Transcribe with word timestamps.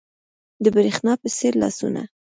د 0.63 0.65
برېښنا 0.75 1.13
په 1.21 1.27
څیر 1.35 1.53
لاسونه 1.61 2.01